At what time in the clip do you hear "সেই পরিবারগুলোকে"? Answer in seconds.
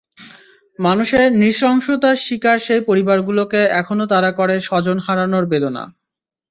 2.59-3.61